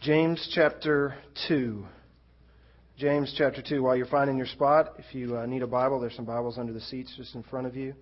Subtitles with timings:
[0.00, 1.16] James chapter
[1.48, 1.86] 2.
[2.98, 3.82] James chapter 2.
[3.82, 6.74] While you're finding your spot, if you uh, need a Bible, there's some Bibles under
[6.74, 7.94] the seats just in front of you.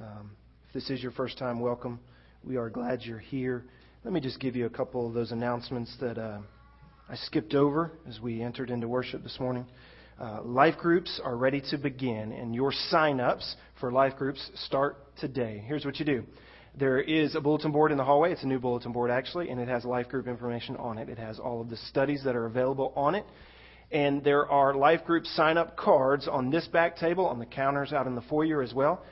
[0.00, 0.32] Um,
[0.66, 2.00] if this is your first time, welcome.
[2.42, 3.64] We are glad you're here.
[4.04, 6.40] Let me just give you a couple of those announcements that uh,
[7.08, 9.66] I skipped over as we entered into worship this morning.
[10.20, 14.96] Uh, life groups are ready to begin, and your sign ups for life groups start
[15.18, 15.62] today.
[15.64, 16.24] Here's what you do
[16.80, 18.32] there is a bulletin board in the hallway.
[18.32, 21.10] It's a new bulletin board, actually, and it has life group information on it.
[21.10, 23.26] It has all of the studies that are available on it.
[23.92, 27.92] And there are life group sign up cards on this back table, on the counters
[27.92, 29.04] out in the foyer as well.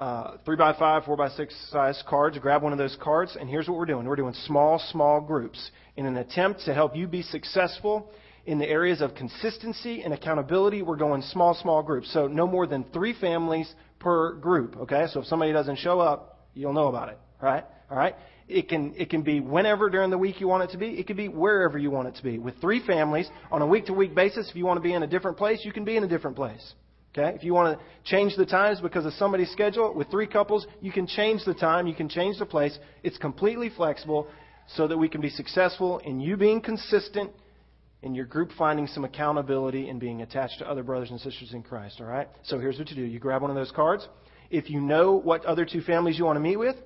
[0.00, 2.36] Uh, three by five, four by six size cards.
[2.38, 4.04] Grab one of those cards, and here's what we're doing.
[4.04, 8.10] We're doing small, small groups in an attempt to help you be successful
[8.46, 10.82] in the areas of consistency and accountability.
[10.82, 12.12] We're going small, small groups.
[12.12, 14.76] So no more than three families per group.
[14.76, 17.64] Okay, so if somebody doesn't show up, you'll know about it, right?
[17.90, 18.14] All right?
[18.48, 20.88] It can, it can be whenever during the week you want it to be.
[20.88, 22.38] It can be wherever you want it to be.
[22.38, 25.02] With three families, on a week to week basis, if you want to be in
[25.02, 26.74] a different place, you can be in a different place.
[27.16, 27.34] Okay?
[27.36, 30.92] If you want to change the times because of somebody's schedule, with three couples, you
[30.92, 32.78] can change the time, you can change the place.
[33.02, 34.28] It's completely flexible
[34.74, 37.30] so that we can be successful in you being consistent,
[38.02, 41.62] in your group finding some accountability, and being attached to other brothers and sisters in
[41.62, 42.00] Christ.
[42.00, 42.28] All right?
[42.44, 44.08] So here's what you do you grab one of those cards.
[44.52, 46.76] If you know what other two families you want to meet with,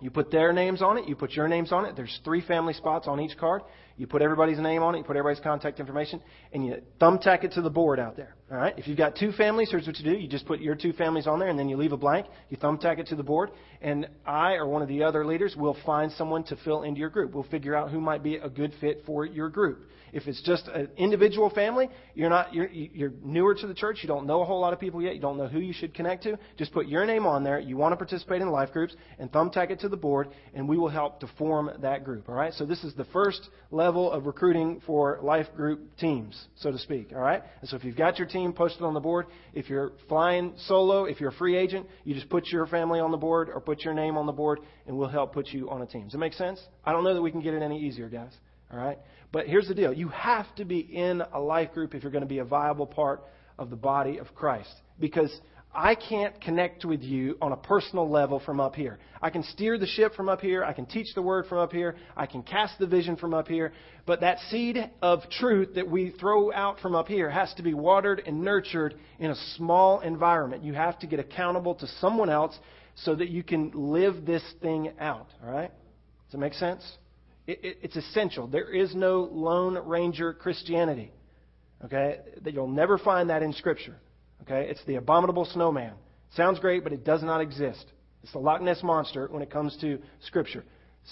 [0.00, 1.96] you put their names on it, you put your names on it.
[1.96, 3.62] There's three family spots on each card.
[3.96, 6.20] You put everybody's name on it, you put everybody's contact information,
[6.52, 8.36] and you thumbtack it to the board out there.
[8.50, 8.72] All right?
[8.76, 10.16] If you've got two families, here's what you do.
[10.16, 12.26] You just put your two families on there, and then you leave a blank.
[12.50, 15.76] You thumbtack it to the board, and I or one of the other leaders will
[15.84, 17.34] find someone to fill into your group.
[17.34, 19.88] We'll figure out who might be a good fit for your group.
[20.12, 24.08] If it's just an individual family, you're not you're, you're newer to the church, you
[24.08, 26.22] don't know a whole lot of people yet, you don't know who you should connect
[26.24, 26.38] to.
[26.58, 27.58] Just put your name on there.
[27.58, 30.76] You want to participate in life groups, and thumbtack it to the board, and we
[30.76, 32.28] will help to form that group.
[32.28, 32.52] All right.
[32.52, 37.12] So this is the first level of recruiting for life group teams, so to speak.
[37.12, 37.42] All right.
[37.60, 41.04] And so if you've got your team posted on the board, if you're flying solo,
[41.04, 43.80] if you're a free agent, you just put your family on the board or put
[43.82, 46.04] your name on the board, and we'll help put you on a team.
[46.04, 46.60] Does it make sense?
[46.84, 48.32] I don't know that we can get it any easier, guys.
[48.72, 48.98] All right?
[49.32, 52.22] But here's the deal you have to be in a life group if you're going
[52.22, 53.22] to be a viable part
[53.58, 54.72] of the body of Christ.
[54.98, 55.32] Because
[55.74, 58.98] I can't connect with you on a personal level from up here.
[59.22, 60.64] I can steer the ship from up here.
[60.64, 61.96] I can teach the word from up here.
[62.14, 63.72] I can cast the vision from up here.
[64.04, 67.72] But that seed of truth that we throw out from up here has to be
[67.72, 70.62] watered and nurtured in a small environment.
[70.62, 72.58] You have to get accountable to someone else
[72.94, 75.28] so that you can live this thing out.
[75.42, 75.70] All right?
[76.26, 76.82] Does it make sense?
[77.46, 78.46] It, it, it's essential.
[78.46, 81.12] There is no Lone Ranger Christianity.
[81.84, 82.18] Okay?
[82.42, 83.96] That you'll never find that in Scripture.
[84.42, 84.68] Okay?
[84.68, 85.94] It's the abominable snowman.
[86.36, 87.84] Sounds great, but it does not exist.
[88.22, 90.64] It's the Loch Ness monster when it comes to Scripture.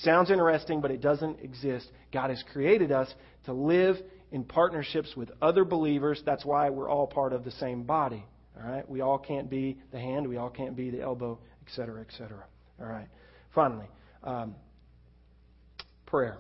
[0.03, 1.89] Sounds interesting, but it doesn't exist.
[2.13, 3.12] God has created us
[3.47, 3.97] to live
[4.31, 6.23] in partnerships with other believers.
[6.25, 8.25] That's why we're all part of the same body.
[8.57, 8.89] All right?
[8.89, 12.45] We all can't be the hand, we all can't be the elbow, etc., etc.
[12.81, 13.09] All right.
[13.55, 13.87] Finally,
[14.23, 14.55] um,
[16.10, 16.38] prayer.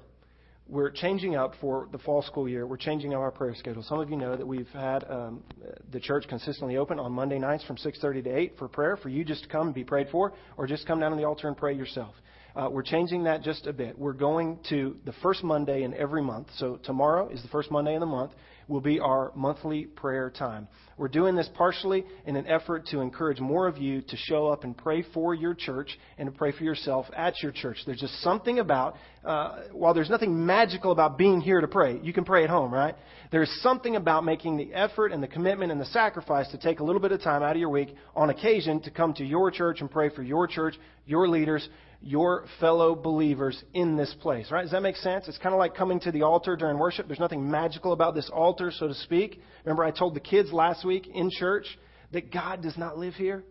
[0.68, 2.66] We're changing up for the fall school year.
[2.66, 3.82] We're changing up our prayer schedule.
[3.82, 5.42] Some of you know that we've had um,
[5.90, 9.24] the church consistently open on Monday nights from 6:30 to 8 for prayer for you
[9.24, 11.56] just to come and be prayed for, or just come down to the altar and
[11.56, 12.14] pray yourself.
[12.56, 13.98] Uh, we're changing that just a bit.
[13.98, 16.48] We're going to the first Monday in every month.
[16.56, 18.32] So tomorrow is the first Monday in the month
[18.70, 20.68] will be our monthly prayer time.
[20.96, 24.64] We're doing this partially in an effort to encourage more of you to show up
[24.64, 27.78] and pray for your church and to pray for yourself at your church.
[27.84, 28.94] There's just something about,
[29.24, 32.72] uh, while there's nothing magical about being here to pray, you can pray at home,
[32.72, 32.94] right?
[33.32, 36.84] There's something about making the effort and the commitment and the sacrifice to take a
[36.84, 39.80] little bit of time out of your week on occasion to come to your church
[39.80, 40.74] and pray for your church,
[41.06, 41.68] your leaders,
[42.02, 44.62] your fellow believers in this place, right?
[44.62, 45.28] Does that make sense?
[45.28, 47.06] It's kind of like coming to the altar during worship.
[47.06, 49.40] There's nothing magical about this altar, so to speak.
[49.64, 51.66] Remember, I told the kids last week in church
[52.12, 53.44] that God does not live here?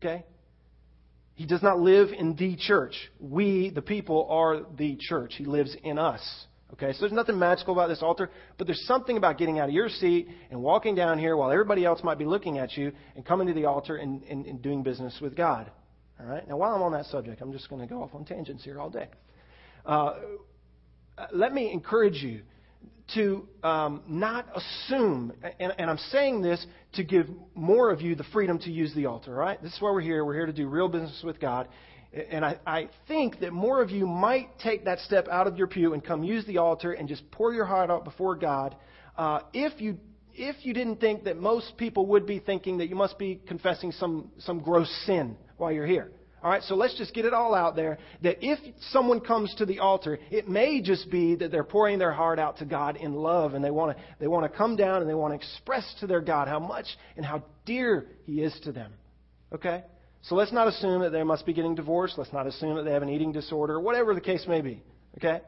[0.00, 0.24] Okay?
[1.34, 2.94] He does not live in the church.
[3.18, 5.34] We, the people, are the church.
[5.38, 6.20] He lives in us.
[6.74, 9.74] Okay, so there's nothing magical about this altar, but there's something about getting out of
[9.74, 13.26] your seat and walking down here while everybody else might be looking at you and
[13.26, 15.70] coming to the altar and, and, and doing business with God.
[16.22, 16.46] All right?
[16.48, 18.78] Now, while I'm on that subject, I'm just going to go off on tangents here
[18.78, 19.08] all day.
[19.84, 20.14] Uh,
[21.32, 22.42] let me encourage you
[23.14, 26.64] to um, not assume, and, and, I'm saying this
[26.94, 29.60] to give more of you the freedom to use the altar, right?
[29.60, 30.24] This is why we're here.
[30.24, 31.68] We're here to do real business with God.
[32.30, 35.66] And I, I think that more of you might take that step out of your
[35.66, 38.76] pew and come use the altar and just pour your heart out before God
[39.16, 39.98] uh, if you
[40.34, 43.92] if you didn't think that most people would be thinking that you must be confessing
[43.92, 46.10] some, some gross sin while you're here.
[46.42, 48.58] All right, so let's just get it all out there that if
[48.90, 52.58] someone comes to the altar, it may just be that they're pouring their heart out
[52.58, 55.14] to God in love and they want to they want to come down and they
[55.14, 56.86] want to express to their God how much
[57.16, 58.92] and how dear he is to them.
[59.54, 59.84] Okay?
[60.22, 62.18] So let's not assume that they must be getting divorced.
[62.18, 64.82] Let's not assume that they have an eating disorder, or whatever the case may be.
[65.18, 65.40] Okay?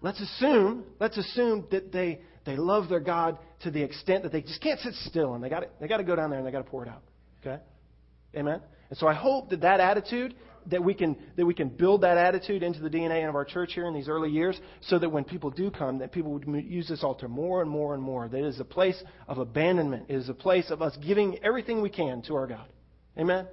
[0.00, 4.42] Let's assume, let's assume that they, they love their God to the extent that they
[4.42, 6.52] just can't sit still and they got they got to go down there and they
[6.52, 7.02] got to pour it out.
[7.42, 7.62] Okay?
[8.34, 8.62] Amen.
[8.90, 10.34] And so I hope that that attitude
[10.70, 13.72] that we can that we can build that attitude into the DNA of our church
[13.74, 16.88] here in these early years, so that when people do come, that people would use
[16.88, 18.28] this altar more and more and more.
[18.28, 20.06] That it is a place of abandonment.
[20.08, 22.66] It is a place of us giving everything we can to our God.
[23.18, 23.46] Amen.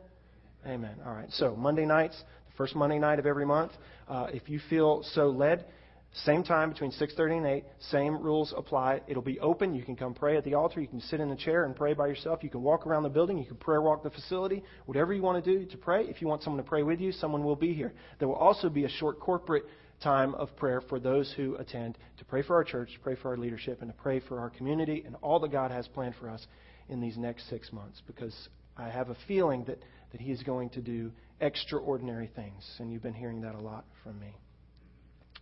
[0.65, 0.95] Amen.
[1.05, 1.29] All right.
[1.31, 3.71] So Monday nights, the first Monday night of every month,
[4.07, 5.65] uh, if you feel so led,
[6.13, 7.63] same time between 6:30 and 8.
[7.79, 9.01] Same rules apply.
[9.07, 9.73] It'll be open.
[9.73, 10.81] You can come pray at the altar.
[10.81, 12.43] You can sit in a chair and pray by yourself.
[12.43, 13.37] You can walk around the building.
[13.37, 14.61] You can prayer walk the facility.
[14.85, 16.05] Whatever you want to do to pray.
[16.05, 17.93] If you want someone to pray with you, someone will be here.
[18.19, 19.63] There will also be a short corporate
[20.03, 23.29] time of prayer for those who attend to pray for our church, to pray for
[23.29, 26.29] our leadership, and to pray for our community and all that God has planned for
[26.29, 26.45] us
[26.89, 28.01] in these next six months.
[28.05, 29.79] Because I have a feeling that,
[30.11, 32.69] that He is going to do extraordinary things.
[32.79, 34.35] And you've been hearing that a lot from me.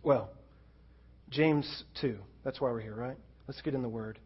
[0.02, 0.30] Well,
[1.30, 2.18] James 2.
[2.44, 3.16] That's why we're here, right?
[3.46, 4.18] Let's get in the Word.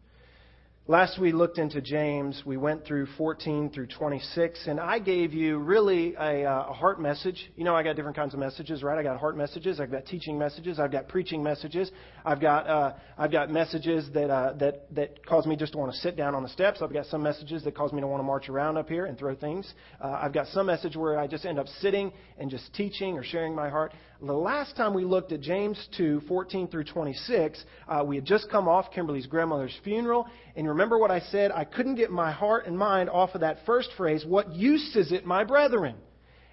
[0.87, 5.57] Last we looked into James, we went through 14 through 26, and I gave you
[5.57, 7.51] really a, uh, a, heart message.
[7.55, 8.95] You know, I got different kinds of messages, right?
[8.95, 11.89] I got heart messages, I've got teaching messages, I've got preaching messages,
[12.23, 15.91] I've got uh, I've got messages that uh, that that cause me just to want
[15.91, 16.83] to sit down on the steps.
[16.83, 19.17] I've got some messages that cause me to want to march around up here and
[19.17, 19.73] throw things.
[19.99, 23.23] Uh, I've got some message where I just end up sitting and just teaching or
[23.23, 23.91] sharing my heart.
[24.21, 28.49] The last time we looked at James 2, 14 through 26, uh, we had just
[28.49, 30.25] come off Kimberly's grandmother's funeral.
[30.55, 31.51] And remember what I said?
[31.51, 35.11] I couldn't get my heart and mind off of that first phrase, What use is
[35.11, 35.95] it, my brethren?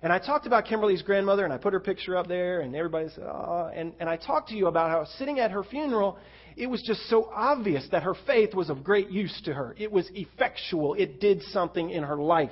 [0.02, 3.08] And I talked about Kimberly's grandmother, and I put her picture up there, and everybody
[3.14, 3.70] said, oh.
[3.72, 6.18] And, and I talked to you about how sitting at her funeral,
[6.56, 9.76] it was just so obvious that her faith was of great use to her.
[9.78, 10.94] It was effectual.
[10.94, 12.50] It did something in her life.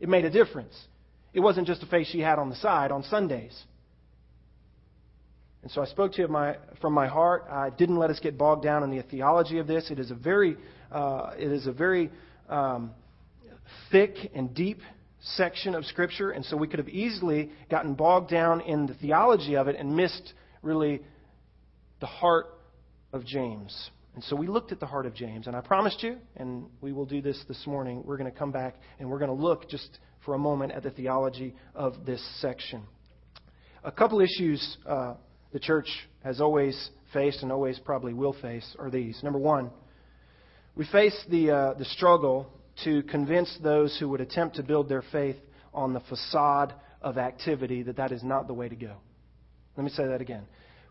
[0.00, 0.74] It made a difference.
[1.34, 3.52] It wasn't just a face she had on the side on Sundays.
[5.62, 7.46] And so I spoke to you my, from my heart.
[7.50, 9.90] I didn't let us get bogged down in the theology of this.
[9.90, 10.56] It is a very,
[10.92, 12.10] uh, it is a very
[12.48, 12.92] um,
[13.90, 14.80] thick and deep
[15.20, 19.56] section of Scripture, and so we could have easily gotten bogged down in the theology
[19.56, 20.32] of it and missed
[20.62, 21.00] really
[22.00, 22.46] the heart
[23.12, 23.90] of James.
[24.14, 26.92] And so we looked at the heart of James, and I promised you, and we
[26.92, 29.68] will do this this morning, we're going to come back and we're going to look
[29.68, 32.82] just for a moment at the theology of this section.
[33.84, 35.14] A couple issues uh,
[35.52, 35.88] the church
[36.22, 39.20] has always faced and always probably will face are these.
[39.22, 39.70] Number one,
[40.76, 42.52] we face the, uh, the struggle
[42.84, 45.36] to convince those who would attempt to build their faith
[45.74, 48.94] on the facade of activity that that is not the way to go.
[49.76, 50.44] Let me say that again.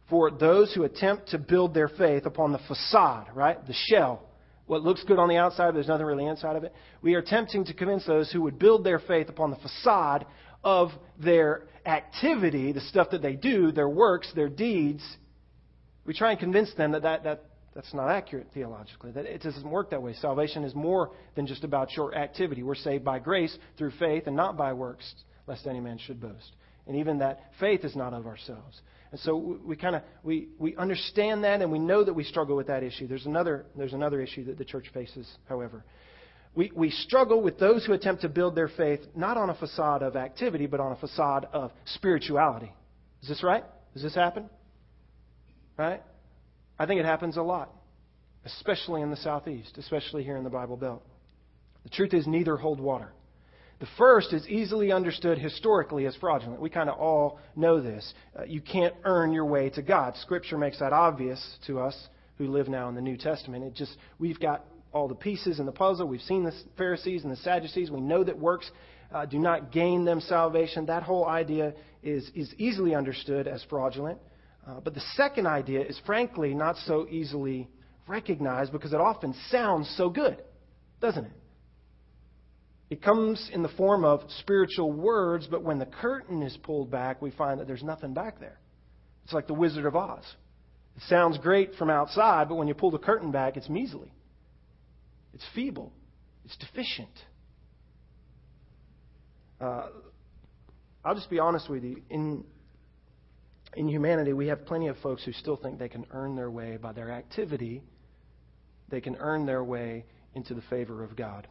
[0.09, 3.65] For those who attempt to build their faith upon the facade, right?
[3.67, 4.23] The shell,
[4.65, 6.73] what looks good on the outside, there's nothing really inside of it.
[7.01, 10.25] We are attempting to convince those who would build their faith upon the facade
[10.67, 15.01] of their activity, the stuff that they do, their works, their deeds,
[16.05, 19.69] we try and convince them that, that, that that's not accurate theologically, that it doesn't
[19.69, 20.13] work that way.
[20.15, 22.63] Salvation is more than just about your activity.
[22.63, 25.09] We're saved by grace through faith and not by works,
[25.47, 26.51] lest any man should boast.
[26.85, 28.81] And even that faith is not of ourselves.
[29.11, 32.25] And so we, we kind of we, we understand that and we know that we
[32.25, 33.07] struggle with that issue.
[33.07, 35.85] There's another there's another issue that the church faces, however
[36.57, 40.01] we, we struggle with those who attempt to build their faith not on a facade
[40.01, 42.73] of activity, but on a facade of spirituality.
[43.21, 43.63] Is this right?
[43.93, 44.49] Does this happen?
[45.77, 46.01] Right?
[46.79, 47.71] I think it happens a lot,
[48.43, 51.03] especially in the Southeast, especially here in the Bible Belt.
[51.83, 53.11] The truth is, neither hold water.
[53.79, 56.59] The first is easily understood historically as fraudulent.
[56.59, 58.15] We kind of all know this.
[58.37, 60.15] Uh, you can't earn your way to God.
[60.23, 61.95] Scripture makes that obvious to us
[62.39, 63.63] who live now in the New Testament.
[63.63, 64.65] It just we've got
[64.97, 66.07] all the pieces in the puzzle.
[66.07, 67.91] We've seen the Pharisees and the Sadducees.
[67.91, 68.69] We know that works
[69.13, 70.87] uh, do not gain them salvation.
[70.87, 71.73] That whole idea
[72.03, 74.19] is, is easily understood as fraudulent.
[74.67, 77.69] Uh, but the second idea is frankly not so easily
[78.07, 80.41] recognized because it often sounds so good,
[80.99, 81.31] doesn't it?
[82.89, 87.21] It comes in the form of spiritual words, but when the curtain is pulled back,
[87.21, 88.59] we find that there's nothing back there.
[89.25, 90.23] It's like the Wizard of Oz.
[90.95, 94.11] It sounds great from outside, but when you pull the curtain back, it's measly.
[95.37, 95.93] It's feeble.
[96.45, 97.11] It's deficient.
[99.61, 99.89] Uh,
[101.05, 102.01] I'll just be honest with you.
[102.09, 102.43] In,
[103.75, 106.77] in humanity, we have plenty of folks who still think they can earn their way
[106.77, 107.83] by their activity,
[108.89, 111.47] they can earn their way into the favor of God.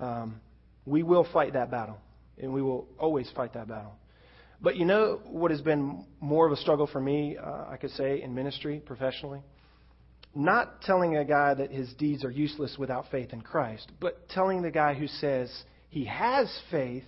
[0.00, 0.40] Um,
[0.84, 1.98] we will fight that battle.
[2.38, 3.94] and we will always fight that battle.
[4.60, 7.90] But you know what has been more of a struggle for me, uh, I could
[7.90, 9.42] say, in ministry, professionally?
[10.34, 14.62] Not telling a guy that his deeds are useless without faith in Christ, but telling
[14.62, 15.50] the guy who says
[15.90, 17.04] he has faith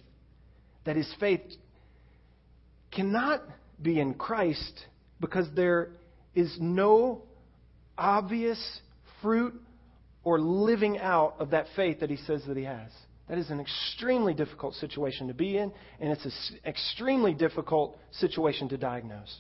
[0.85, 1.41] that his faith
[2.93, 3.43] cannot
[3.81, 4.87] be in Christ
[5.21, 5.91] because there
[6.35, 7.23] is no
[7.97, 8.81] obvious
[9.23, 9.55] fruit
[10.23, 12.91] or living out of that faith that he says that he has.
[13.29, 18.69] That is an extremely difficult situation to be in, and it's an extremely difficult situation
[18.69, 19.35] to diagnose.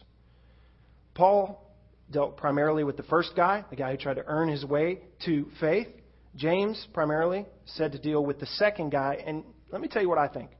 [1.14, 1.63] Paul
[2.10, 5.46] dealt primarily with the first guy, the guy who tried to earn his way to
[5.60, 5.88] faith.
[6.36, 10.18] James primarily said to deal with the second guy, and let me tell you what
[10.18, 10.50] I think.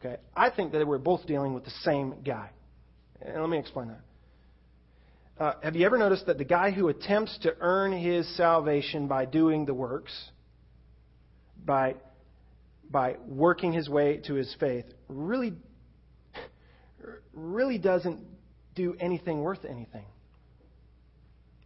[0.00, 2.50] Okay, I think that we're both dealing with the same guy,
[3.20, 4.00] and let me explain that.
[5.42, 9.24] Uh, have you ever noticed that the guy who attempts to earn his salvation by
[9.24, 10.12] doing the works,
[11.64, 11.94] by
[12.90, 15.52] by working his way to his faith, really
[17.32, 18.20] really doesn't
[18.74, 20.06] do anything worth anything?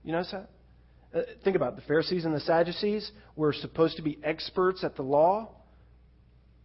[0.05, 0.51] You notice that?
[1.15, 1.77] Uh, think about it.
[1.77, 5.51] the Pharisees and the Sadducees were supposed to be experts at the law.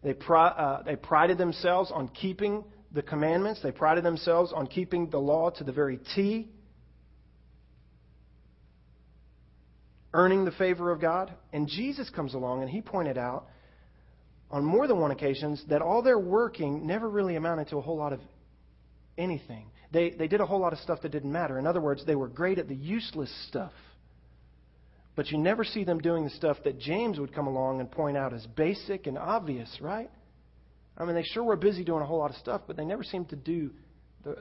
[0.03, 3.61] They, uh, they prided themselves on keeping the commandments.
[3.61, 6.49] They prided themselves on keeping the law to the very T.
[10.17, 11.31] earning the favor of God.
[11.53, 13.47] And Jesus comes along and he pointed out
[14.49, 17.97] on more than one occasion that all their working never really amounted to a whole
[17.97, 18.19] lot of
[19.17, 19.67] anything.
[19.91, 21.57] They, they did a whole lot of stuff that didn't matter.
[21.57, 23.71] In other words, they were great at the useless stuff.
[25.15, 28.17] But you never see them doing the stuff that James would come along and point
[28.17, 30.11] out as basic and obvious, right?
[30.97, 33.03] I mean, they sure were busy doing a whole lot of stuff, but they never
[33.03, 33.71] seemed to do
[34.23, 34.37] the,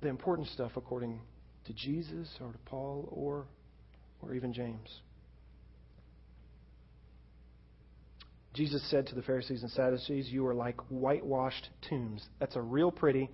[0.00, 1.20] the important stuff according
[1.66, 3.46] to Jesus or to Paul or,
[4.22, 4.88] or even James.
[8.54, 12.26] Jesus said to the Pharisees and Sadducees, You are like whitewashed tombs.
[12.38, 13.30] That's a real pretty,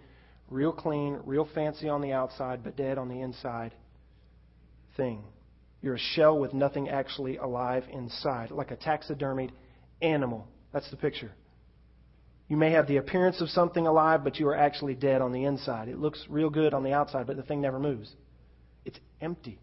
[0.49, 3.75] real clean, real fancy on the outside, but dead on the inside
[4.97, 5.25] thing.
[5.83, 9.51] You're a shell with nothing actually alive inside, like a taxidermied
[10.03, 10.47] animal.
[10.73, 11.33] That's the picture.
[12.49, 15.45] You may have the appearance of something alive, but you are actually dead on the
[15.45, 15.89] inside.
[15.89, 18.11] It looks real good on the outside, but the thing never moves.
[18.85, 19.61] It's empty.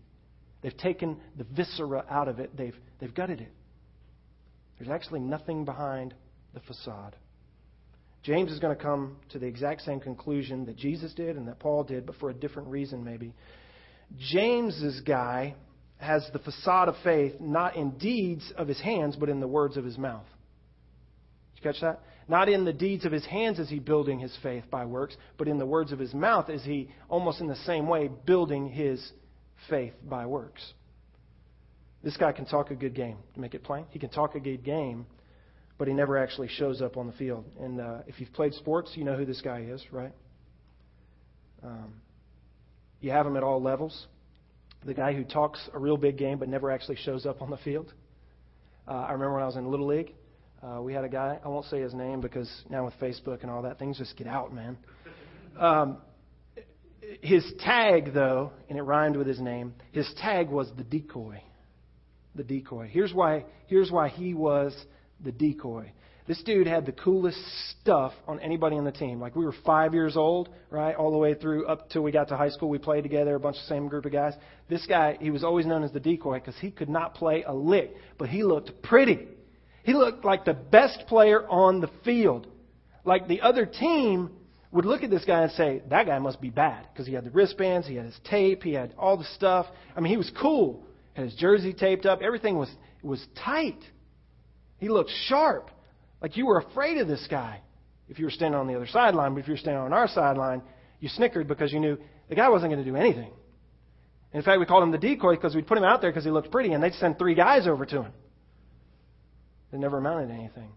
[0.62, 3.52] They've taken the viscera out of it, they've, they've gutted it.
[4.78, 6.14] There's actually nothing behind
[6.54, 7.16] the facade.
[8.24, 11.60] James is going to come to the exact same conclusion that Jesus did and that
[11.60, 13.34] Paul did, but for a different reason, maybe.
[14.18, 15.56] James's guy
[15.98, 19.78] has the facade of faith not in deeds of his hands, but in the words
[19.78, 20.26] of his mouth.
[21.56, 22.02] Did you catch that?
[22.28, 25.48] Not in the deeds of his hands is he building his faith by works, but
[25.48, 29.12] in the words of his mouth is he, almost in the same way, building his
[29.70, 30.74] faith by works.
[32.06, 33.86] This guy can talk a good game, to make it plain.
[33.90, 35.08] He can talk a good game,
[35.80, 37.46] but he never actually shows up on the field.
[37.60, 40.12] And uh, if you've played sports, you know who this guy is, right?
[41.64, 41.96] Um,
[43.02, 44.06] you have him at all levels.
[44.86, 47.58] The guy who talks a real big game but never actually shows up on the
[47.58, 47.92] field.
[48.88, 50.14] Uh, I remember when I was in Little League,
[50.62, 53.50] uh, we had a guy, I won't say his name because now with Facebook and
[53.50, 54.78] all that, things just get out, man.
[55.58, 55.98] Um,
[57.22, 61.42] his tag, though, and it rhymed with his name, his tag was the decoy.
[62.36, 62.90] The decoy.
[62.92, 64.76] Here's why, here's why he was
[65.24, 65.92] the decoy.
[66.28, 67.38] This dude had the coolest
[67.70, 69.20] stuff on anybody on the team.
[69.20, 72.30] Like we were five years old, right, all the way through up till we got
[72.30, 72.68] to high school.
[72.70, 74.34] We played together, a bunch of the same group of guys.
[74.68, 77.54] This guy, he was always known as the decoy because he could not play a
[77.54, 79.28] lick, but he looked pretty.
[79.84, 82.48] He looked like the best player on the field.
[83.04, 84.32] Like the other team
[84.72, 87.24] would look at this guy and say, that guy must be bad because he had
[87.24, 89.68] the wristbands, he had his tape, he had all the stuff.
[89.96, 90.84] I mean, he was cool.
[91.16, 92.22] Had his jersey taped up.
[92.22, 92.70] Everything was
[93.02, 93.80] was tight.
[94.78, 95.72] He looked sharp.
[96.22, 97.62] Like you were afraid of this guy
[98.08, 99.34] if you were standing on the other sideline.
[99.34, 100.62] But if you were standing on our sideline,
[101.00, 101.98] you snickered because you knew
[102.30, 103.32] the guy wasn't going to do anything.
[104.34, 106.32] In fact, we called him the decoy because we'd put him out there because he
[106.32, 108.12] looked pretty, and they'd send three guys over to him.
[109.72, 110.72] It never amounted to anything.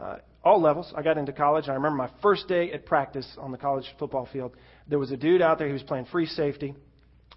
[0.00, 0.92] Uh, all levels.
[0.96, 3.84] I got into college, and I remember my first day at practice on the college
[3.98, 4.56] football field.
[4.88, 6.74] There was a dude out there, he was playing free safety.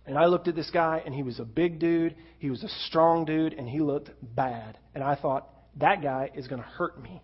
[0.06, 2.70] And I looked at this guy, and he was a big dude, he was a
[2.88, 4.78] strong dude, and he looked bad.
[4.96, 7.22] And I thought, that guy is going to hurt me.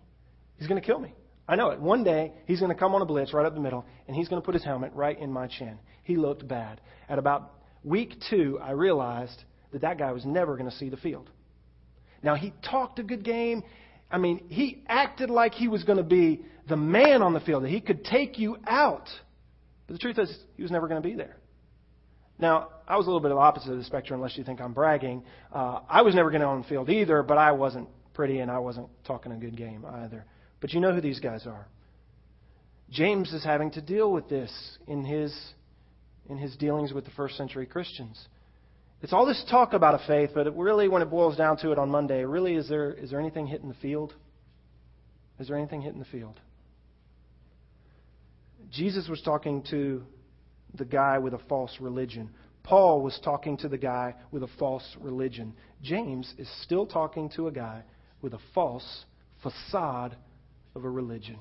[0.56, 1.12] He's going to kill me.
[1.48, 1.80] I know it.
[1.80, 4.28] One day, he's going to come on a blitz right up the middle, and he's
[4.28, 5.78] going to put his helmet right in my chin.
[6.02, 6.80] He looked bad.
[7.08, 7.52] At about
[7.84, 9.42] week two, I realized
[9.72, 11.30] that that guy was never going to see the field.
[12.22, 13.62] Now, he talked a good game.
[14.10, 17.64] I mean, he acted like he was going to be the man on the field,
[17.64, 19.08] that he could take you out.
[19.86, 21.36] But the truth is, he was never going to be there.
[22.38, 24.60] Now, I was a little bit of the opposite of the spectrum, unless you think
[24.60, 25.22] I'm bragging.
[25.52, 28.50] Uh, I was never going to on the field either, but I wasn't pretty, and
[28.50, 30.24] I wasn't talking a good game either.
[30.60, 31.66] But you know who these guys are.
[32.90, 34.52] James is having to deal with this
[34.86, 35.34] in his,
[36.28, 38.28] in his dealings with the first century Christians.
[39.02, 41.78] It's all this talk about a faith, but really, when it boils down to it
[41.78, 44.14] on Monday, really, is there, is there anything hitting the field?
[45.38, 46.40] Is there anything hitting the field?
[48.70, 50.02] Jesus was talking to
[50.76, 52.30] the guy with a false religion.
[52.62, 55.54] Paul was talking to the guy with a false religion.
[55.82, 57.82] James is still talking to a guy
[58.22, 59.04] with a false
[59.42, 60.16] facade
[60.74, 61.38] of a religion.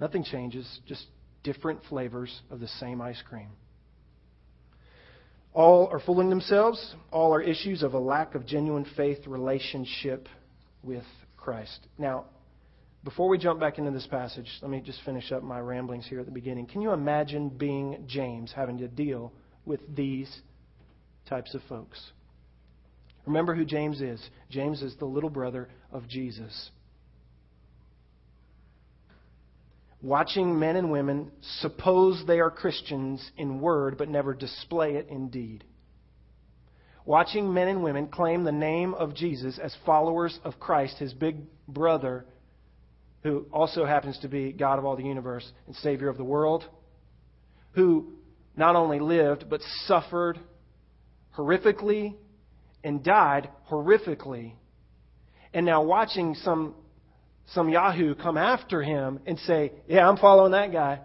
[0.00, 1.06] Nothing changes, just
[1.42, 3.50] different flavors of the same ice cream.
[5.52, 6.94] All are fooling themselves.
[7.12, 10.28] All are issues of a lack of genuine faith relationship
[10.82, 11.04] with
[11.36, 11.86] Christ.
[11.96, 12.24] Now,
[13.04, 16.20] before we jump back into this passage, let me just finish up my ramblings here
[16.20, 16.66] at the beginning.
[16.66, 19.32] Can you imagine being James having to deal
[19.66, 20.40] with these
[21.28, 22.00] types of folks?
[23.26, 24.26] Remember who James is.
[24.50, 26.70] James is the little brother of Jesus.
[30.00, 31.30] Watching men and women
[31.60, 35.64] suppose they are Christians in word but never display it in deed.
[37.06, 41.36] Watching men and women claim the name of Jesus as followers of Christ, his big
[41.68, 42.24] brother,
[43.24, 46.64] who also happens to be God of all the universe and Savior of the world,
[47.72, 48.12] who
[48.56, 50.38] not only lived but suffered
[51.36, 52.14] horrifically
[52.84, 54.52] and died horrifically.
[55.52, 56.74] And now watching some
[57.48, 61.00] some Yahoo come after him and say, Yeah, I'm following that guy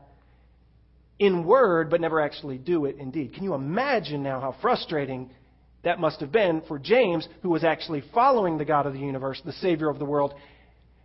[1.20, 3.34] in word, but never actually do it indeed.
[3.34, 5.30] Can you imagine now how frustrating
[5.84, 9.42] that must have been for James, who was actually following the God of the universe,
[9.46, 10.34] the Savior of the world,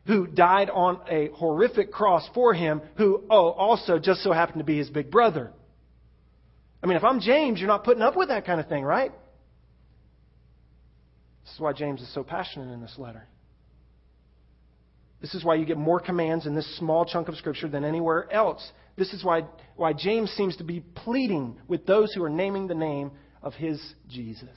[0.06, 4.64] who died on a horrific cross for him, who, oh, also just so happened to
[4.64, 5.52] be his big brother?
[6.82, 9.12] I mean, if I'm James, you're not putting up with that kind of thing, right?
[11.44, 13.26] This is why James is so passionate in this letter.
[15.20, 18.30] This is why you get more commands in this small chunk of Scripture than anywhere
[18.30, 18.70] else.
[18.96, 19.44] This is why,
[19.76, 23.10] why James seems to be pleading with those who are naming the name
[23.42, 24.48] of his Jesus.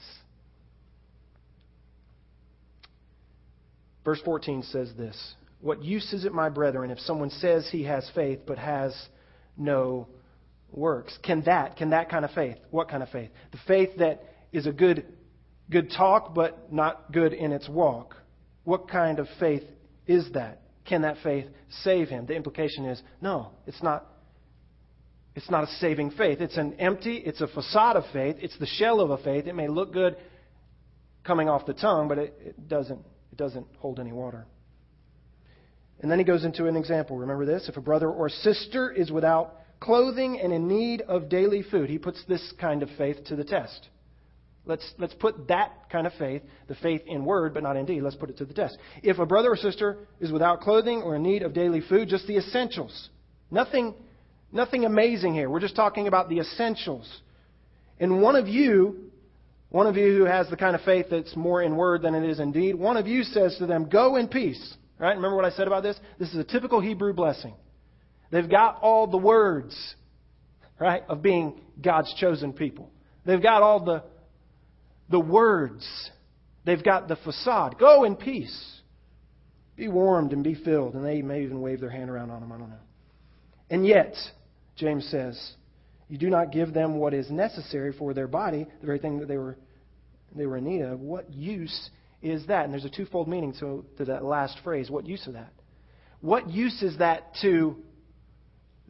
[4.04, 8.08] Verse 14 says this What use is it, my brethren, if someone says he has
[8.14, 8.94] faith but has
[9.56, 10.06] no
[10.70, 11.18] works?
[11.24, 13.30] Can that, can that kind of faith, what kind of faith?
[13.50, 15.04] The faith that is a good,
[15.68, 18.14] good talk but not good in its walk.
[18.64, 19.64] What kind of faith
[20.06, 20.62] is that?
[20.84, 21.46] Can that faith
[21.82, 22.26] save him?
[22.26, 24.06] The implication is no, it's not.
[25.34, 26.40] It's not a saving faith.
[26.40, 28.36] It's an empty, it's a facade of faith.
[28.40, 29.46] It's the shell of a faith.
[29.46, 30.16] It may look good
[31.22, 32.98] coming off the tongue, but it, it doesn't
[33.30, 34.46] it doesn't hold any water.
[36.00, 37.16] And then he goes into an example.
[37.16, 37.68] Remember this?
[37.68, 41.98] If a brother or sister is without clothing and in need of daily food, he
[41.98, 43.88] puts this kind of faith to the test.
[44.64, 48.02] Let's, let's put that kind of faith, the faith in word but not in deed,
[48.02, 48.76] let's put it to the test.
[49.02, 52.26] If a brother or sister is without clothing or in need of daily food, just
[52.26, 53.08] the essentials.
[53.50, 53.94] Nothing,
[54.52, 55.48] nothing amazing here.
[55.48, 57.10] We're just talking about the essentials.
[57.98, 59.10] And one of you,
[59.70, 62.28] one of you who has the kind of faith that's more in word than it
[62.28, 64.74] is in deed, one of you says to them, Go in peace.
[64.98, 65.14] Right?
[65.14, 65.98] Remember what I said about this?
[66.18, 67.54] This is a typical Hebrew blessing.
[68.30, 69.94] They've got all the words,
[70.78, 72.90] right, of being God's chosen people.
[73.24, 74.02] They've got all the
[75.10, 75.86] the words.
[76.64, 77.76] They've got the facade.
[77.78, 78.80] Go in peace.
[79.76, 80.94] Be warmed and be filled.
[80.94, 82.52] And they may even wave their hand around on them.
[82.52, 82.76] I don't know.
[83.70, 84.14] And yet,
[84.76, 85.52] James says,
[86.08, 89.28] you do not give them what is necessary for their body, the very thing that
[89.28, 89.56] they were,
[90.34, 91.00] they were in need of.
[91.00, 91.90] What use
[92.22, 92.64] is that?
[92.64, 94.90] And there's a twofold meaning to, to that last phrase.
[94.90, 95.52] What use of that?
[96.20, 97.76] What use is that to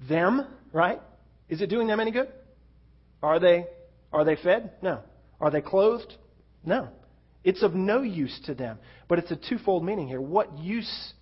[0.09, 1.01] them, right?
[1.49, 2.29] Is it doing them any good?
[3.23, 3.67] Are they,
[4.12, 4.73] are they fed?
[4.83, 5.01] No.
[5.41, 6.14] Are they clothed?
[6.64, 6.88] No.
[7.45, 8.79] It's of no use to them.
[9.09, 10.21] But it's a twofold meaning here.
[10.21, 11.12] What use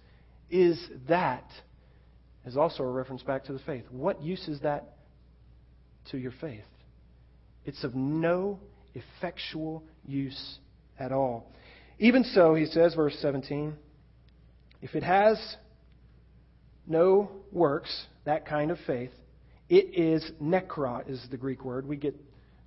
[0.51, 1.49] is that?
[2.45, 3.85] Is also a reference back to the faith.
[3.91, 4.95] What use is that
[6.11, 6.65] to your faith?
[7.65, 8.61] It's of no
[8.95, 10.59] effectual use
[10.99, 11.53] at all.
[11.99, 13.75] Even so, he says, verse 17,
[14.83, 15.39] if it has
[16.87, 19.11] no works, that kind of faith,
[19.69, 21.87] it is nekra, is the Greek word.
[21.87, 22.15] We get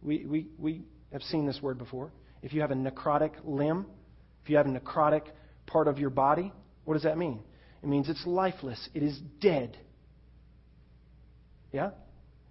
[0.02, 2.12] we, we, we have seen this word before.
[2.42, 3.86] If you have a necrotic limb,
[4.44, 5.24] if you have a necrotic
[5.66, 6.52] part of your body,
[6.86, 7.42] what does that mean?
[7.84, 9.78] It means it's lifeless, it is dead.
[11.72, 11.92] Yeah?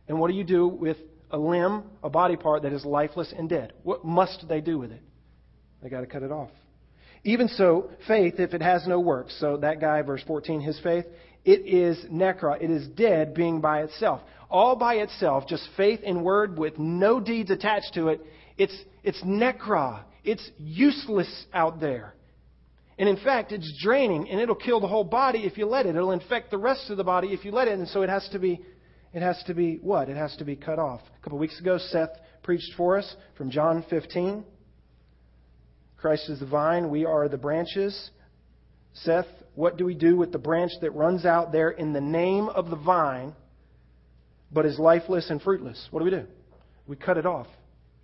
[0.07, 0.97] And what do you do with
[1.31, 3.73] a limb, a body part that is lifeless and dead?
[3.83, 5.03] What must they do with it?
[5.83, 6.51] They got to cut it off.
[7.25, 11.05] Even so, faith, if it has no works, so that guy, verse 14, his faith,
[11.45, 14.21] it is necra, it is dead being by itself.
[14.51, 18.21] All by itself, just faith in word with no deeds attached to it,
[18.57, 20.03] it's, it's necra.
[20.25, 22.15] It's useless out there.
[22.99, 25.95] And in fact, it's draining and it'll kill the whole body if you let it.
[25.95, 27.79] It'll infect the rest of the body if you let it.
[27.79, 28.61] And so it has to be,
[29.15, 30.09] it has to be what?
[30.09, 31.01] It has to be cut off.
[31.01, 32.11] A couple of weeks ago, Seth
[32.43, 34.45] preached for us from John 15.
[35.99, 38.11] Christ is the vine, we are the branches.
[38.95, 42.49] Seth, what do we do with the branch that runs out there in the name
[42.49, 43.35] of the vine,
[44.53, 45.89] but is lifeless and fruitless?
[45.91, 46.27] What do we do?
[46.87, 47.49] We cut it off,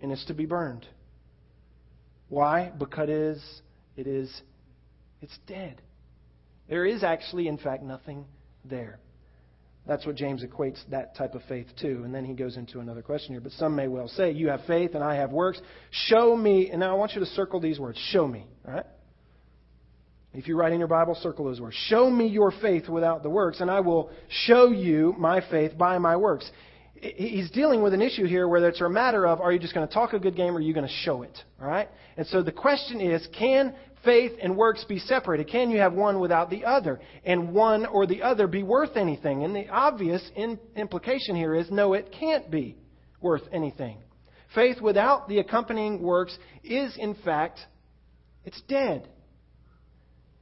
[0.01, 0.85] and it's to be burned.
[2.29, 2.71] Why?
[2.77, 3.61] Because it is,
[3.95, 4.41] it is
[5.21, 5.81] it's dead.
[6.69, 8.25] There is actually, in fact, nothing
[8.63, 8.99] there.
[9.87, 12.03] That's what James equates that type of faith to.
[12.03, 13.41] And then he goes into another question here.
[13.41, 15.61] But some may well say, You have faith and I have works.
[15.91, 16.69] Show me.
[16.71, 17.99] And now I want you to circle these words.
[18.11, 18.47] Show me.
[18.67, 18.85] All right?
[20.37, 21.75] If you write in your Bible, circle those words.
[21.87, 25.97] Show me your faith without the works, and I will show you my faith by
[25.97, 26.49] my works.
[26.95, 29.87] He's dealing with an issue here where it's a matter of are you just going
[29.87, 31.37] to talk a good game or are you going to show it?
[31.61, 31.89] All right?
[32.17, 35.49] And so the question is can faith and works be separated?
[35.49, 37.01] Can you have one without the other?
[37.25, 39.43] And one or the other be worth anything?
[39.43, 42.77] And the obvious in, implication here is no, it can't be
[43.19, 43.97] worth anything.
[44.53, 47.59] Faith without the accompanying works is, in fact,
[48.45, 49.09] it's dead.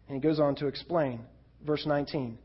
[0.08, 1.22] And he goes on to explain.
[1.66, 2.38] Verse 19.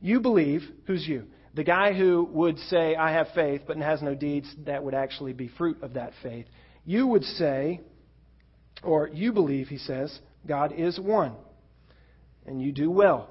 [0.00, 1.24] You believe, who's you?
[1.54, 5.32] The guy who would say, I have faith, but has no deeds, that would actually
[5.32, 6.46] be fruit of that faith.
[6.84, 7.80] You would say,
[8.82, 11.34] or you believe, he says, God is one.
[12.46, 13.28] And you do well.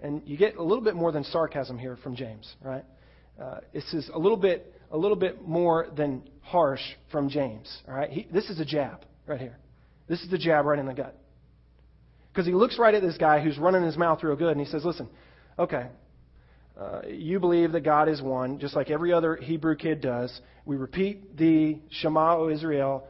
[0.00, 2.84] And you get a little bit more than sarcasm here from James, right?
[3.40, 7.82] Uh, this is a little bit a little bit more than harsh from James.
[7.88, 9.56] All right, he, this is a jab right here.
[10.06, 11.18] This is the jab right in the gut.
[12.30, 14.66] Because he looks right at this guy who's running his mouth real good, and he
[14.66, 15.08] says, "Listen,
[15.58, 15.86] okay,
[16.78, 20.40] uh, you believe that God is one, just like every other Hebrew kid does.
[20.64, 23.06] We repeat the Shema, O Israel,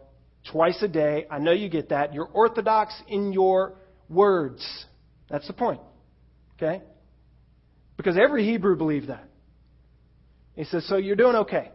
[0.51, 1.27] twice a day.
[1.31, 2.15] I know you get that.
[2.15, 3.75] You're orthodox in your
[4.09, 4.67] words.
[5.29, 5.81] That's the point.
[6.57, 6.83] Okay?
[7.97, 9.29] Because every Hebrew believed that.
[10.55, 11.71] He says, So you're doing okay.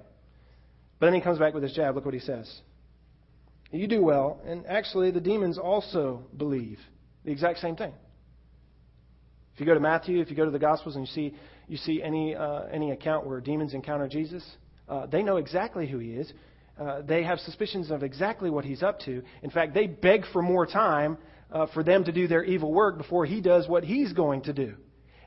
[0.99, 1.95] But then he comes back with his jab.
[1.95, 2.51] Look what he says.
[3.71, 4.41] You do well.
[4.45, 6.79] And actually, the demons also believe
[7.25, 7.93] the exact same thing.
[9.53, 11.35] If you go to Matthew, if you go to the Gospels and you see,
[11.67, 14.43] you see any, uh, any account where demons encounter Jesus,
[14.87, 16.31] uh, they know exactly who he is.
[16.79, 19.23] Uh, they have suspicions of exactly what he's up to.
[19.41, 21.17] In fact, they beg for more time
[21.51, 24.53] uh, for them to do their evil work before he does what he's going to
[24.53, 24.75] do.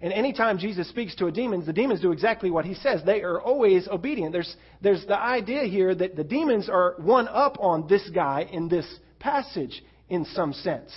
[0.03, 3.03] And anytime Jesus speaks to a demon, the demons do exactly what he says.
[3.05, 4.33] They are always obedient.
[4.33, 8.69] There's, there's the idea here that the demons are one up on this guy in
[8.69, 8.87] this
[9.19, 10.91] passage in some sense.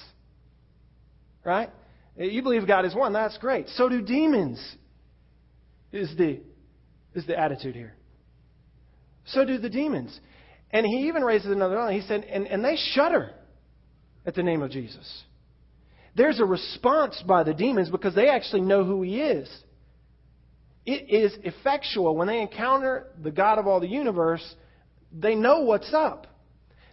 [1.44, 1.70] Right?
[2.16, 3.68] You believe God is one, that's great.
[3.70, 4.64] So do demons,
[5.92, 6.40] is the,
[7.14, 7.96] is the attitude here.
[9.26, 10.18] So do the demons.
[10.74, 11.94] And he even raises another one.
[11.94, 13.30] He said, and, and they shudder
[14.26, 15.24] at the name of Jesus.
[16.16, 19.50] There's a response by the demons because they actually know who he is.
[20.86, 22.16] It is effectual.
[22.18, 24.44] When they encounter the God of all the universe,
[25.12, 26.28] they know what's up.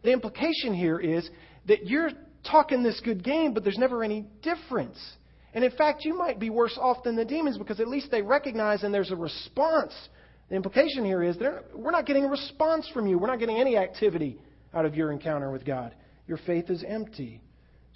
[0.05, 1.29] The implication here is
[1.67, 2.11] that you're
[2.49, 4.99] talking this good game, but there's never any difference.
[5.53, 8.23] And in fact, you might be worse off than the demons because at least they
[8.23, 9.93] recognize and there's a response
[10.51, 11.37] the implication here is
[11.75, 13.19] we're not getting a response from you.
[13.19, 14.39] We're not getting any activity
[14.75, 15.95] out of your encounter with God.
[16.27, 17.41] Your faith is empty.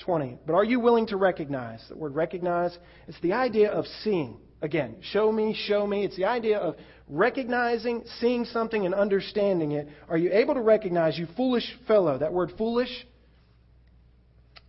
[0.04, 0.38] 20.
[0.46, 1.84] But are you willing to recognize?
[1.88, 4.38] The word recognize, it's the idea of seeing.
[4.62, 6.04] Again, show me, show me.
[6.04, 6.76] It's the idea of
[7.08, 9.88] recognizing, seeing something, and understanding it.
[10.08, 12.18] Are you able to recognize, you foolish fellow?
[12.18, 12.88] That word foolish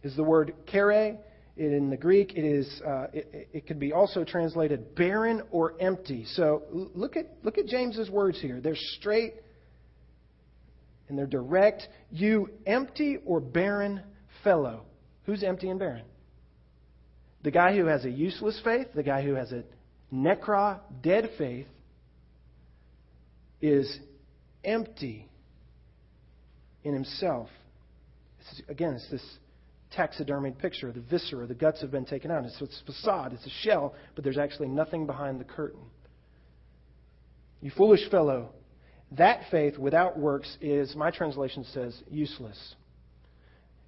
[0.04, 1.18] is the word kene.
[1.58, 6.26] In the Greek, it is uh, it, it could be also translated barren or empty.
[6.34, 8.60] So look at look at James's words here.
[8.60, 9.36] They're straight
[11.08, 11.88] and they're direct.
[12.12, 14.02] You empty or barren
[14.44, 14.84] fellow.
[15.26, 16.04] Who's empty and barren?
[17.44, 19.64] The guy who has a useless faith, the guy who has a
[20.14, 21.68] necra, dead faith,
[23.62, 24.00] is
[24.64, 25.28] empty
[26.84, 27.50] in himself.
[28.68, 29.24] again, it's this
[29.96, 30.92] taxidermied picture.
[30.92, 32.46] The viscera, the guts have been taken out.
[32.46, 35.82] It's, it's facade, it's a shell, but there's actually nothing behind the curtain.
[37.62, 38.50] You foolish fellow,
[39.14, 42.76] that faith without works is, my translation says, useless.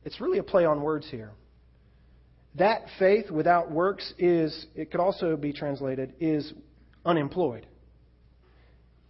[0.03, 1.31] It's really a play on words here.
[2.55, 6.53] That faith without works is, it could also be translated, is
[7.05, 7.67] unemployed.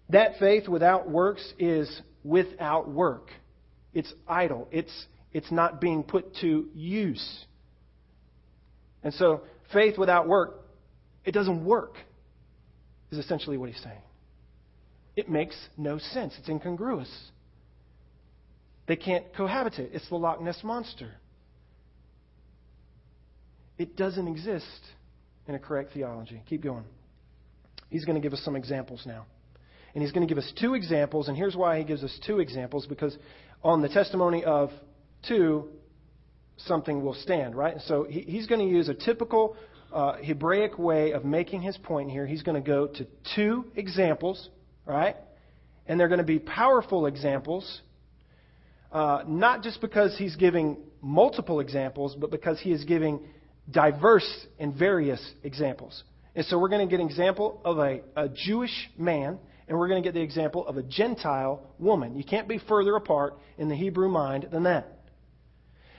[0.09, 3.29] That faith without works is without work.
[3.93, 4.67] It's idle.
[4.71, 7.45] It's it's not being put to use.
[9.03, 10.65] And so, faith without work,
[11.23, 11.95] it doesn't work,
[13.11, 14.01] is essentially what he's saying.
[15.15, 16.33] It makes no sense.
[16.39, 17.09] It's incongruous.
[18.87, 19.93] They can't cohabitate.
[19.93, 21.11] It's the Loch Ness monster.
[23.77, 24.81] it doesn't exist
[25.47, 26.41] in a correct theology.
[26.49, 26.83] Keep going.
[27.91, 29.27] He's going to give us some examples now.
[29.93, 32.39] And he's going to give us two examples, and here's why he gives us two
[32.39, 33.15] examples because
[33.63, 34.71] on the testimony of
[35.27, 35.69] two,
[36.57, 37.77] something will stand, right?
[37.85, 39.55] So he, he's going to use a typical
[39.93, 42.25] uh, Hebraic way of making his point here.
[42.25, 44.49] He's going to go to two examples,
[44.85, 45.15] right?
[45.87, 47.81] And they're going to be powerful examples,
[48.91, 53.21] uh, not just because he's giving multiple examples, but because he is giving
[53.71, 56.03] diverse and various examples.
[56.35, 59.89] And so we're going to get an example of a, a Jewish man and we're
[59.89, 62.15] going to get the example of a Gentile woman.
[62.15, 64.96] You can't be further apart in the Hebrew mind than that.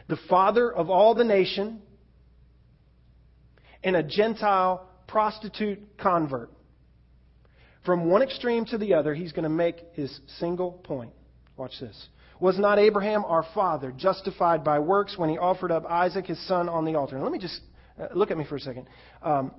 [0.08, 1.80] The father of all the nation
[3.84, 6.50] and a Gentile prostitute convert.
[7.84, 11.12] From one extreme to the other, he's going to make his single point.
[11.56, 12.08] Watch this.
[12.40, 16.68] Was not Abraham our father justified by works when he offered up Isaac his son
[16.68, 17.16] on the altar?
[17.16, 17.60] Now, let me just
[18.00, 18.86] uh, look at me for a second.
[19.22, 19.52] Um,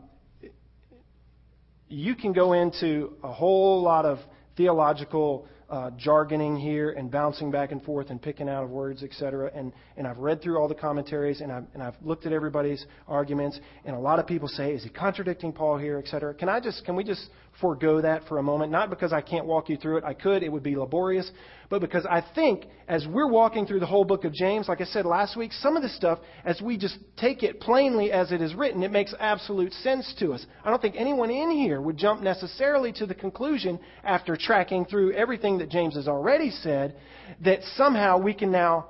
[1.90, 4.20] you can go into a whole lot of
[4.56, 9.52] theological uh, jargoning here and bouncing back and forth and picking out of words, etc.
[9.54, 12.86] And, and I've read through all the commentaries and I've, and I've looked at everybody's
[13.08, 13.60] arguments.
[13.86, 16.34] And a lot of people say, is he contradicting Paul here, etc.
[16.34, 17.30] Can I just, can we just
[17.62, 18.72] forego that for a moment?
[18.72, 20.04] Not because I can't walk you through it.
[20.04, 20.44] I could.
[20.44, 21.30] It would be laborious.
[21.70, 24.86] But because I think as we're walking through the whole book of James, like I
[24.86, 28.42] said last week, some of this stuff, as we just take it plainly as it
[28.42, 30.46] is written, it makes absolute sense to us.
[30.64, 35.14] I don't think anyone in here would jump necessarily to the conclusion after tracking through
[35.14, 36.96] everything that James has already said
[37.42, 38.88] that somehow we can now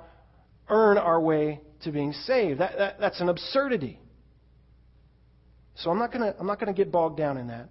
[0.68, 2.60] earn our way to being saved.
[2.60, 3.98] That, that, that's an absurdity.
[5.76, 7.68] So I'm not to I'm not going to get bogged down in that.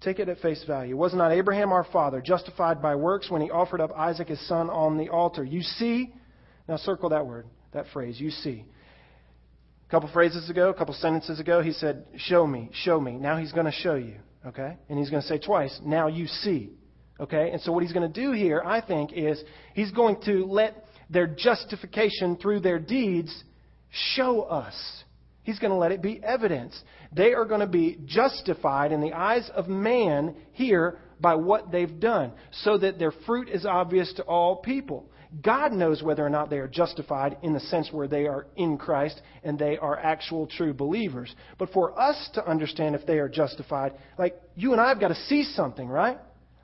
[0.00, 0.96] Take it at face value.
[0.96, 4.70] Was not Abraham our father justified by works when he offered up Isaac his son
[4.70, 5.44] on the altar?
[5.44, 6.14] You see,
[6.68, 8.64] now circle that word, that phrase, you see.
[9.86, 13.12] A couple phrases ago, a couple sentences ago, he said, Show me, show me.
[13.12, 14.16] Now he's going to show you.
[14.46, 14.76] Okay?
[14.88, 16.70] And he's going to say twice, Now you see.
[17.18, 17.50] Okay?
[17.50, 19.42] And so what he's going to do here, I think, is
[19.74, 23.44] he's going to let their justification through their deeds
[24.14, 24.74] show us.
[25.42, 26.78] He's going to let it be evidence.
[27.12, 32.00] They are going to be justified in the eyes of man here by what they've
[32.00, 35.10] done, so that their fruit is obvious to all people.
[35.42, 38.76] God knows whether or not they are justified in the sense where they are in
[38.76, 41.34] Christ and they are actual true believers.
[41.56, 45.08] But for us to understand if they are justified, like you and I have got
[45.08, 46.18] to see something, right?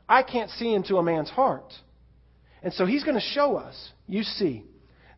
[0.09, 1.73] I can't see into a man's heart.
[2.63, 4.65] And so he's going to show us, you see,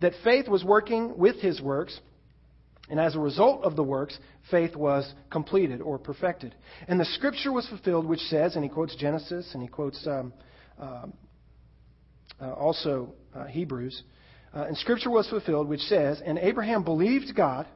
[0.01, 1.99] that faith was working with his works
[2.91, 4.19] and as a result of the works,
[4.51, 6.55] faith was completed or perfected.
[6.87, 10.33] And the scripture was fulfilled, which says, and he quotes Genesis and he quotes um,
[10.79, 11.13] um
[12.41, 14.03] uh, also uh, Hebrews.
[14.55, 17.67] Uh, and scripture was fulfilled, which says, And Abraham believed God,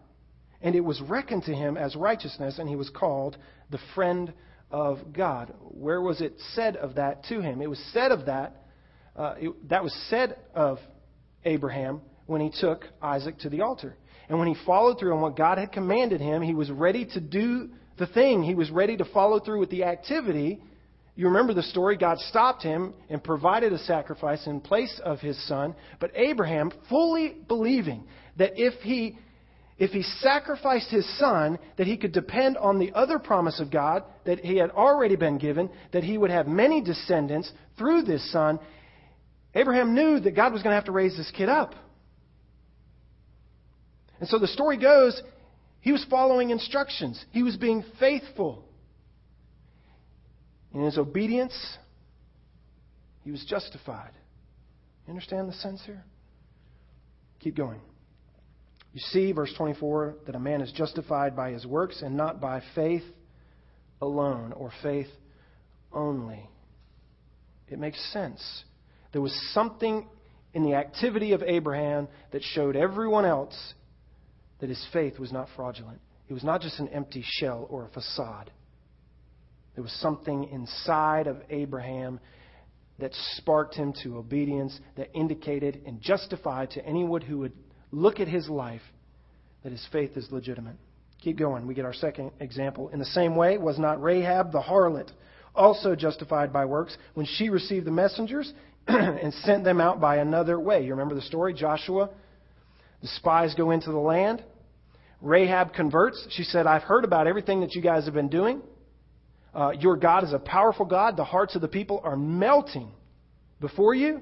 [0.60, 3.36] and it was reckoned to him as righteousness, and he was called
[3.70, 4.32] the friend
[4.70, 5.52] of God.
[5.60, 7.60] Where was it said of that to him?
[7.60, 8.62] It was said of that,
[9.16, 10.78] uh, it, that was said of
[11.44, 13.96] Abraham when he took Isaac to the altar.
[14.28, 17.20] And when he followed through on what God had commanded him, he was ready to
[17.20, 18.42] do the thing.
[18.42, 20.60] He was ready to follow through with the activity.
[21.14, 21.96] You remember the story.
[21.96, 25.74] God stopped him and provided a sacrifice in place of his son.
[26.00, 28.04] But Abraham, fully believing
[28.38, 29.18] that if he
[29.78, 34.04] if he sacrificed his son, that he could depend on the other promise of God
[34.24, 38.60] that he had already been given, that he would have many descendants through this son,
[39.54, 41.74] Abraham knew that God was going to have to raise this kid up.
[44.22, 45.20] And so the story goes
[45.80, 48.64] he was following instructions, he was being faithful.
[50.72, 51.52] In his obedience,
[53.24, 54.12] he was justified.
[55.06, 56.04] You understand the sense here?
[57.40, 57.80] Keep going.
[58.92, 62.62] You see, verse 24, that a man is justified by his works and not by
[62.76, 63.02] faith
[64.00, 65.08] alone or faith
[65.92, 66.48] only.
[67.66, 68.62] It makes sense.
[69.10, 70.06] There was something
[70.54, 73.74] in the activity of Abraham that showed everyone else
[74.62, 76.00] that his faith was not fraudulent.
[76.28, 78.52] It was not just an empty shell or a facade.
[79.74, 82.20] There was something inside of Abraham
[83.00, 87.52] that sparked him to obedience, that indicated and justified to anyone who would
[87.90, 88.82] look at his life
[89.64, 90.76] that his faith is legitimate.
[91.20, 91.66] Keep going.
[91.66, 92.88] We get our second example.
[92.90, 95.10] In the same way, was not Rahab the harlot
[95.56, 98.52] also justified by works when she received the messengers
[98.86, 100.84] and sent them out by another way?
[100.84, 101.52] You remember the story?
[101.52, 102.10] Joshua,
[103.00, 104.44] the spies go into the land.
[105.22, 106.26] Rahab converts.
[106.30, 108.60] She said, I've heard about everything that you guys have been doing.
[109.54, 111.16] Uh, your God is a powerful God.
[111.16, 112.90] The hearts of the people are melting
[113.60, 114.20] before you.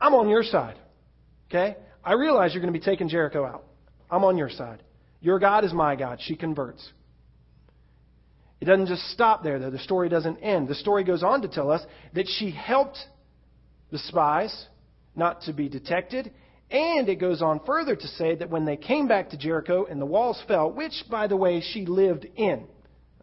[0.00, 0.78] I'm on your side.
[1.48, 1.76] Okay?
[2.04, 3.64] I realize you're going to be taking Jericho out.
[4.10, 4.82] I'm on your side.
[5.20, 6.18] Your God is my God.
[6.22, 6.88] She converts.
[8.60, 9.70] It doesn't just stop there, though.
[9.70, 10.68] The story doesn't end.
[10.68, 11.82] The story goes on to tell us
[12.14, 12.98] that she helped
[13.90, 14.66] the spies
[15.16, 16.30] not to be detected.
[16.70, 20.00] And it goes on further to say that when they came back to Jericho and
[20.00, 22.66] the walls fell, which, by the way, she lived in,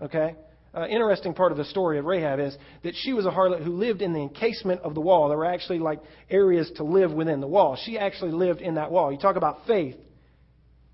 [0.02, 0.36] okay?
[0.74, 3.72] Uh, interesting part of the story of Rahab is that she was a harlot who
[3.72, 5.30] lived in the encasement of the wall.
[5.30, 7.78] There were actually like areas to live within the wall.
[7.86, 9.12] She actually lived in that wall.
[9.12, 9.96] You talk about faith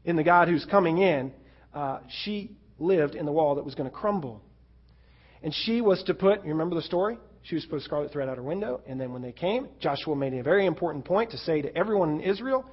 [0.05, 1.33] in the God who's coming in.
[1.73, 4.43] Uh, she lived in the wall that was going to crumble.
[5.41, 7.17] And she was to put, you remember the story?
[7.43, 8.81] She was to put a scarlet thread out her window.
[8.87, 12.09] And then when they came, Joshua made a very important point to say to everyone
[12.11, 12.65] in Israel,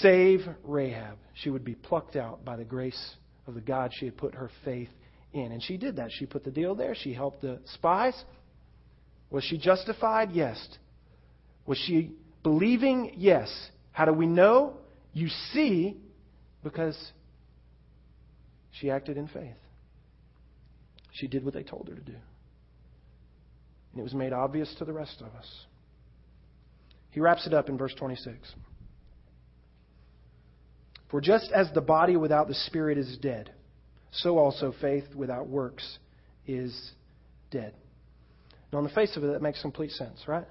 [0.00, 1.18] save Rahab.
[1.34, 3.14] She would be plucked out by the grace
[3.46, 4.88] of the God she had put her faith
[5.34, 5.52] in.
[5.52, 6.10] And she did that.
[6.10, 6.94] She put the deal there.
[6.94, 8.14] She helped the spies.
[9.30, 10.30] Was she justified?
[10.32, 10.66] Yes.
[11.66, 13.12] Was she believing?
[13.16, 13.50] Yes.
[13.92, 14.78] How do we know?
[15.12, 15.98] You see,
[16.62, 16.96] because
[18.72, 19.56] she acted in faith.
[21.12, 22.16] She did what they told her to do.
[23.94, 25.48] And it was made obvious to the rest of us.
[27.10, 28.36] He wraps it up in verse 26.
[31.12, 33.52] For just as the body without the spirit is dead,
[34.10, 35.98] so also faith without works
[36.44, 36.92] is
[37.52, 37.72] dead.
[38.72, 40.46] Now, on the face of it, that makes complete sense, right?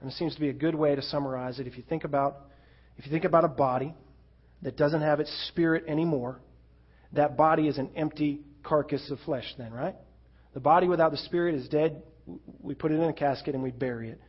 [0.00, 1.68] And it seems to be a good way to summarize it.
[1.68, 2.36] If you think about,
[2.98, 3.94] if you think about a body
[4.62, 6.40] that doesn't have its spirit anymore,
[7.12, 9.94] that body is an empty carcass of flesh, then, right?
[10.52, 12.02] The body without the spirit is dead.
[12.60, 14.20] We put it in a casket and we bury it.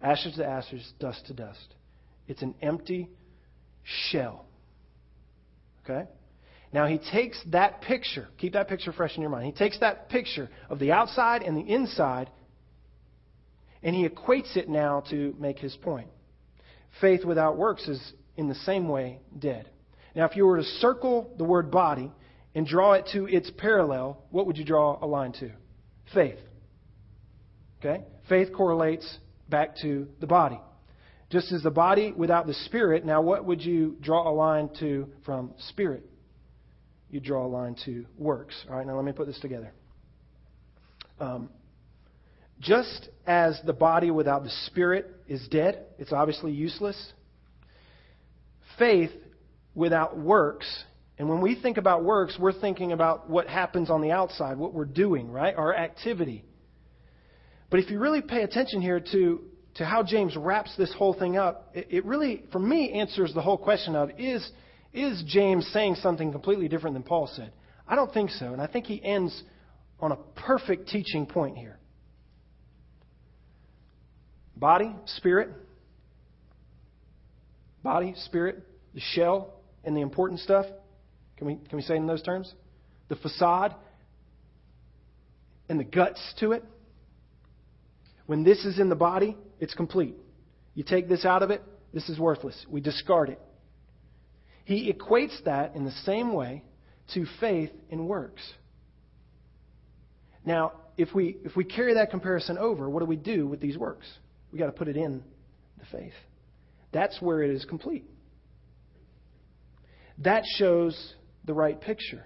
[0.00, 1.74] Ashes to ashes, dust to dust.
[2.26, 3.08] It's an empty
[4.10, 4.46] shell.
[5.84, 6.08] Okay?
[6.72, 9.46] Now he takes that picture, keep that picture fresh in your mind.
[9.46, 12.30] He takes that picture of the outside and the inside,
[13.82, 16.08] and he equates it now to make his point.
[17.00, 19.68] Faith without works is in the same way dead.
[20.14, 22.10] Now, if you were to circle the word body
[22.54, 25.50] and draw it to its parallel, what would you draw a line to?
[26.14, 26.38] Faith.
[27.82, 28.04] Okay?
[28.28, 29.18] Faith correlates
[29.48, 30.60] back to the body.
[31.30, 35.08] Just as the body without the spirit, now what would you draw a line to
[35.24, 36.04] from spirit?
[37.10, 38.54] You draw a line to works.
[38.68, 39.72] All right, now let me put this together.
[41.18, 41.50] Um,
[42.60, 47.12] just as the body without the spirit is dead, it's obviously useless.
[48.78, 49.10] Faith
[49.74, 50.84] without works
[51.18, 54.74] and when we think about works, we're thinking about what happens on the outside, what
[54.74, 55.54] we're doing, right?
[55.54, 56.44] Our activity.
[57.72, 59.40] But if you really pay attention here to,
[59.76, 63.40] to how James wraps this whole thing up, it, it really, for me, answers the
[63.40, 64.46] whole question of is,
[64.92, 67.50] is James saying something completely different than Paul said?
[67.88, 68.52] I don't think so.
[68.52, 69.42] And I think he ends
[70.00, 71.78] on a perfect teaching point here.
[74.54, 75.48] Body, spirit,
[77.82, 80.66] body, spirit, the shell, and the important stuff.
[81.38, 82.52] Can we, can we say in those terms?
[83.08, 83.74] The facade
[85.70, 86.64] and the guts to it.
[88.26, 90.14] When this is in the body, it's complete.
[90.74, 92.66] You take this out of it, this is worthless.
[92.68, 93.40] We discard it.
[94.64, 96.62] He equates that in the same way
[97.14, 98.42] to faith in works.
[100.44, 103.76] Now, if we, if we carry that comparison over, what do we do with these
[103.76, 104.06] works?
[104.50, 105.22] We've got to put it in
[105.78, 106.12] the faith.
[106.92, 108.04] That's where it is complete.
[110.18, 112.24] That shows the right picture.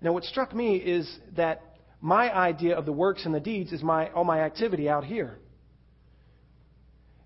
[0.00, 1.62] Now, what struck me is that
[2.00, 5.38] my idea of the works and the deeds is my, all my activity out here.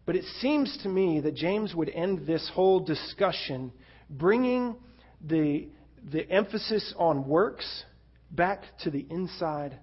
[0.05, 3.73] But it seems to me that James would end this whole discussion
[4.11, 4.77] bringing
[5.25, 5.69] the,
[6.11, 7.85] the emphasis on works
[8.31, 9.79] back to the inside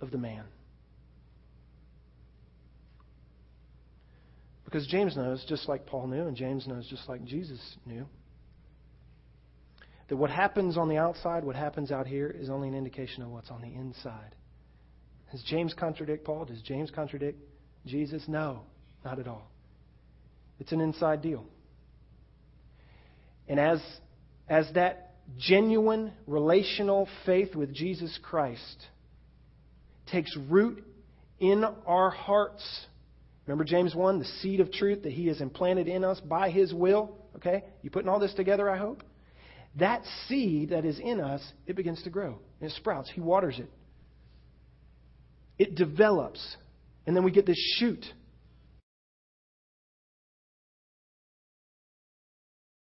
[0.00, 0.44] of the man.
[4.64, 8.06] Because James knows, just like Paul knew, and James knows, just like Jesus knew,
[10.08, 13.30] that what happens on the outside, what happens out here, is only an indication of
[13.30, 14.34] what's on the inside.
[15.32, 16.44] Does James contradict Paul?
[16.44, 17.38] Does James contradict
[17.86, 18.22] Jesus?
[18.28, 18.62] No,
[19.04, 19.50] not at all.
[20.60, 21.44] It's an inside deal.
[23.48, 23.82] And as,
[24.48, 28.86] as that genuine relational faith with Jesus Christ
[30.06, 30.84] takes root
[31.38, 32.86] in our hearts,
[33.46, 36.72] remember James 1, the seed of truth that he has implanted in us by his
[36.72, 37.16] will?
[37.36, 37.64] Okay?
[37.82, 39.02] You putting all this together, I hope?
[39.76, 42.38] That seed that is in us, it begins to grow.
[42.60, 43.10] And it sprouts.
[43.14, 43.70] He waters it.
[45.58, 46.56] It develops.
[47.06, 48.04] And then we get this shoot